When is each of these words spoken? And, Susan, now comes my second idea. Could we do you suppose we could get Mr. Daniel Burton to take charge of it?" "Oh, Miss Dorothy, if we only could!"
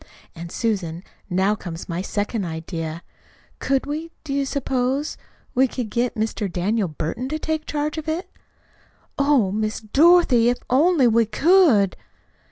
And, 0.33 0.51
Susan, 0.51 1.03
now 1.29 1.53
comes 1.53 1.87
my 1.87 2.01
second 2.01 2.43
idea. 2.43 3.03
Could 3.59 3.85
we 3.85 4.09
do 4.23 4.33
you 4.33 4.47
suppose 4.47 5.15
we 5.53 5.67
could 5.67 5.91
get 5.91 6.15
Mr. 6.15 6.51
Daniel 6.51 6.87
Burton 6.87 7.29
to 7.29 7.37
take 7.37 7.67
charge 7.67 7.99
of 7.99 8.09
it?" 8.09 8.27
"Oh, 9.19 9.51
Miss 9.51 9.79
Dorothy, 9.79 10.49
if 10.49 10.57
we 10.67 10.75
only 10.75 11.27
could!" 11.27 11.95